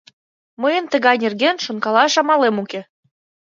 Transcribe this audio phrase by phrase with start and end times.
[0.61, 2.81] Мыйын тыгай нерген шонкалаш амалем уке.